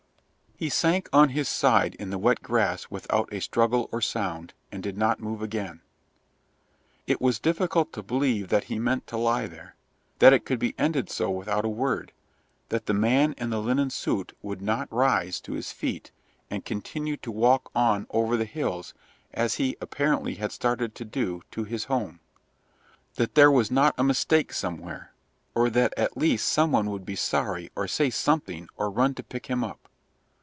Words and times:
He 0.57 0.69
sank 0.69 1.09
on 1.11 1.29
his 1.29 1.49
side 1.49 1.95
in 1.95 2.11
the 2.11 2.19
wet 2.19 2.43
grass 2.43 2.91
without 2.91 3.33
a 3.33 3.41
struggle 3.41 3.89
or 3.91 3.99
sound, 3.99 4.53
and 4.71 4.83
did 4.83 4.95
not 4.95 5.19
move 5.19 5.41
again. 5.41 5.81
It 7.07 7.19
was 7.19 7.39
difficult 7.39 7.91
to 7.93 8.03
believe 8.03 8.49
that 8.49 8.65
he 8.65 8.77
meant 8.77 9.07
to 9.07 9.17
lie 9.17 9.47
there, 9.47 9.73
that 10.19 10.33
it 10.33 10.45
could 10.45 10.59
be 10.59 10.75
ended 10.77 11.09
so 11.09 11.31
without 11.31 11.65
a 11.65 11.67
word, 11.67 12.11
that 12.69 12.85
the 12.85 12.93
man 12.93 13.33
in 13.39 13.49
the 13.49 13.59
linen 13.59 13.89
suit 13.89 14.37
would 14.43 14.61
not 14.61 14.87
rise 14.93 15.39
to 15.41 15.53
his 15.53 15.71
feet 15.71 16.11
and 16.51 16.63
continue 16.63 17.17
to 17.17 17.31
walk 17.31 17.71
on 17.73 18.05
over 18.11 18.37
the 18.37 18.45
hills, 18.45 18.93
as 19.33 19.55
he 19.55 19.75
apparently 19.81 20.35
had 20.35 20.51
started 20.51 20.93
to 20.93 21.03
do, 21.05 21.41
to 21.49 21.63
his 21.63 21.85
home; 21.85 22.19
that 23.15 23.33
there 23.33 23.49
was 23.49 23.71
not 23.71 23.95
a 23.97 24.03
mistake 24.03 24.53
somewhere, 24.53 25.11
or 25.55 25.71
that 25.71 25.91
at 25.97 26.15
least 26.17 26.47
some 26.47 26.71
one 26.71 26.91
would 26.91 27.03
be 27.03 27.15
sorry 27.15 27.71
or 27.75 27.87
say 27.87 28.11
something 28.11 28.69
or 28.77 28.91
run 28.91 29.15
to 29.15 29.23
pick 29.23 29.47
him 29.47 29.63
up. 29.63 29.87